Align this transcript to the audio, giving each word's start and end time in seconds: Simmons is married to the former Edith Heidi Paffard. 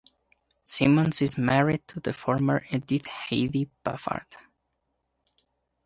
Simmons 0.63 1.21
is 1.21 1.37
married 1.37 1.87
to 1.87 1.99
the 1.99 2.11
former 2.11 2.65
Edith 2.71 3.05
Heidi 3.05 3.69
Paffard. 3.85 4.25